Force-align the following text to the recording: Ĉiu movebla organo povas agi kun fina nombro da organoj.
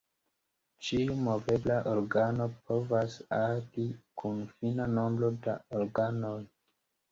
Ĉiu 0.85 1.17
movebla 1.27 1.75
organo 1.91 2.47
povas 2.71 3.19
agi 3.41 3.87
kun 4.23 4.43
fina 4.57 4.91
nombro 4.97 5.33
da 5.47 5.59
organoj. 5.85 6.37